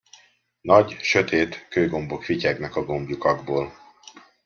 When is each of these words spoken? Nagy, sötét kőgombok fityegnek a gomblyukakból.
Nagy, 0.61 0.97
sötét 1.01 1.67
kőgombok 1.69 2.23
fityegnek 2.23 2.75
a 2.75 2.83
gomblyukakból. 2.85 3.73